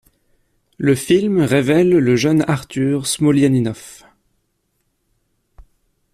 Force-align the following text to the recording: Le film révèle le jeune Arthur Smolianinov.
Le 0.79 0.95
film 0.95 1.41
révèle 1.41 1.91
le 1.91 2.15
jeune 2.15 2.43
Arthur 2.47 3.05
Smolianinov. 3.05 4.01